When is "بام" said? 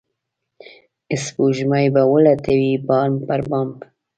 2.87-3.11, 3.49-3.69